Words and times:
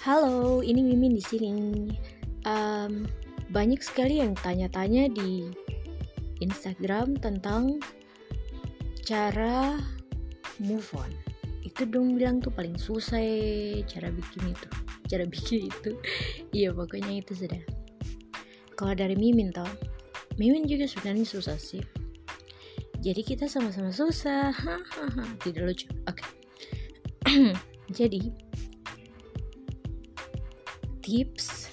Halo, 0.00 0.64
ini 0.64 0.80
Mimin 0.80 1.12
di 1.12 1.20
sini. 1.20 1.52
Um, 2.48 3.04
banyak 3.52 3.84
sekali 3.84 4.24
yang 4.24 4.32
tanya-tanya 4.32 5.12
di 5.12 5.52
Instagram 6.40 7.20
tentang 7.20 7.84
cara 9.04 9.76
move 10.56 10.88
on. 10.96 11.12
Itu 11.60 11.84
dong 11.84 12.16
bilang 12.16 12.40
tuh 12.40 12.48
paling 12.48 12.80
susah 12.80 13.20
ya, 13.20 13.84
cara 13.84 14.08
bikin 14.08 14.56
itu, 14.56 14.68
cara 15.04 15.28
bikin 15.28 15.68
itu. 15.68 15.92
Iya 16.56 16.72
pokoknya 16.72 17.20
itu 17.20 17.36
sudah. 17.36 17.60
Kalau 18.80 18.96
dari 18.96 19.20
Mimin 19.20 19.52
toh, 19.52 19.68
Mimin 20.40 20.64
juga 20.64 20.88
sebenarnya 20.88 21.28
susah 21.28 21.60
sih. 21.60 21.84
Jadi 23.04 23.20
kita 23.20 23.52
sama-sama 23.52 23.92
susah. 23.92 24.48
Tidak 25.44 25.60
lucu. 25.60 25.92
Oke. 26.08 26.24
Okay. 26.24 27.52
Jadi 28.00 28.48
tips 31.10 31.66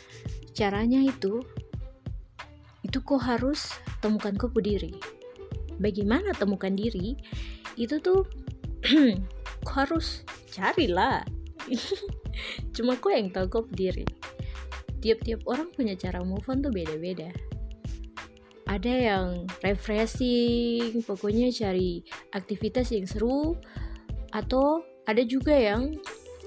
caranya 0.57 1.05
itu 1.05 1.45
itu 2.81 2.97
kok 3.05 3.21
harus 3.21 3.69
temukan 4.01 4.33
kopu 4.33 4.63
diri. 4.63 4.97
Bagaimana 5.77 6.33
temukan 6.33 6.73
diri? 6.73 7.13
Itu 7.77 8.01
tuh 8.01 8.25
kok 9.67 9.75
harus 9.75 10.25
carilah. 10.49 11.21
Cuma 12.73 12.97
kok 12.97 13.13
yang 13.13 13.29
tahu 13.29 13.61
kopu 13.61 13.71
diri. 13.77 14.07
Tiap-tiap 15.03 15.45
orang 15.45 15.69
punya 15.75 15.93
cara 15.93 16.25
move 16.25 16.47
on 16.49 16.65
tuh 16.65 16.73
beda-beda. 16.73 17.29
Ada 18.65 18.93
yang 19.13 19.27
refreshing 19.61 21.05
pokoknya 21.05 21.53
cari 21.53 22.01
aktivitas 22.33 22.89
yang 22.95 23.05
seru 23.05 23.53
atau 24.33 24.81
ada 25.05 25.21
juga 25.23 25.53
yang 25.55 25.95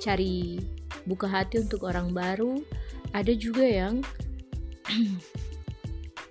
cari 0.03 0.61
buka 1.09 1.29
hati 1.29 1.65
untuk 1.65 1.89
orang 1.89 2.13
baru 2.13 2.61
ada 3.11 3.33
juga 3.35 3.67
yang 3.67 4.03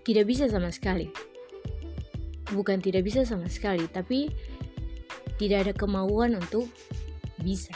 tidak 0.07 0.25
bisa 0.27 0.47
sama 0.47 0.71
sekali. 0.71 1.11
Bukan 2.49 2.81
tidak 2.81 3.05
bisa 3.05 3.27
sama 3.27 3.45
sekali 3.45 3.85
tapi 3.91 4.31
tidak 5.37 5.69
ada 5.69 5.73
kemauan 5.75 6.35
untuk 6.35 6.67
bisa. 7.39 7.75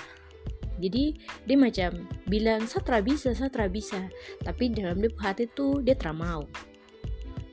Jadi 0.81 1.15
dia 1.45 1.57
macam 1.59 2.09
bilang 2.27 2.65
satra 2.65 2.99
bisa 2.99 3.31
satra 3.37 3.69
bisa. 3.69 4.09
Tapi 4.41 4.73
dalam 4.73 4.99
dia 4.99 5.13
hati 5.21 5.45
tuh 5.51 5.79
dia 5.79 5.93
tidak 5.93 6.17
mau. 6.17 6.43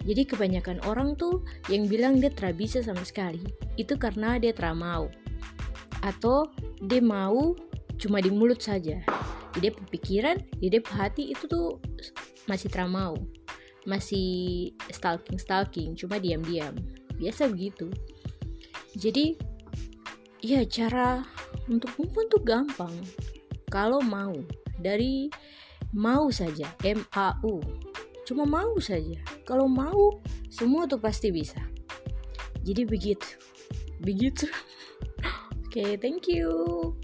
Jadi 0.00 0.24
kebanyakan 0.24 0.80
orang 0.88 1.12
tuh 1.12 1.44
yang 1.68 1.84
bilang 1.84 2.16
dia 2.18 2.32
tidak 2.32 2.56
bisa 2.56 2.80
sama 2.80 3.04
sekali 3.04 3.44
itu 3.76 4.00
karena 4.00 4.40
dia 4.40 4.56
tidak 4.56 4.80
mau. 4.80 5.12
Atau 6.00 6.48
dia 6.80 7.04
mau 7.04 7.52
cuma 8.00 8.24
di 8.24 8.32
mulut 8.32 8.64
saja 8.64 9.04
di 9.56 9.68
dia 9.68 9.72
pikiran 9.74 10.36
di 10.58 10.66
dia 10.70 10.82
hati 10.94 11.34
itu 11.34 11.46
tuh 11.50 11.82
masih 12.46 12.70
tramau 12.70 13.18
masih 13.88 14.70
stalking 14.92 15.40
stalking 15.40 15.90
cuma 15.96 16.20
diam-diam. 16.20 16.76
Biasa 17.16 17.48
begitu. 17.48 17.88
Jadi 18.96 19.36
ya 20.40 20.64
cara 20.66 21.24
untuk 21.68 21.92
move 22.00 22.28
tuh 22.28 22.42
gampang. 22.42 22.92
Kalau 23.70 24.02
mau 24.02 24.34
dari 24.80 25.30
mau 25.94 26.28
saja 26.28 26.68
M 26.84 27.00
A 27.16 27.36
U. 27.46 27.60
Cuma 28.26 28.44
mau 28.44 28.76
saja. 28.82 29.16
Kalau 29.48 29.66
mau 29.70 30.20
semua 30.52 30.84
tuh 30.84 31.00
pasti 31.00 31.32
bisa. 31.32 31.60
Jadi 32.60 32.84
begitu. 32.84 33.28
Begitu. 34.00 34.48
Oke 35.64 35.80
okay, 35.80 35.90
thank 35.96 36.28
you 36.28 36.99